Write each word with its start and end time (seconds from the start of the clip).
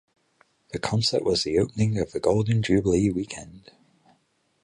The 0.71 0.79
concert 0.79 1.23
was 1.23 1.43
the 1.43 1.59
opening 1.59 1.99
of 1.99 2.11
the 2.11 2.19
Golden 2.19 2.63
Jubilee 2.63 3.11
Weekend. 3.11 3.69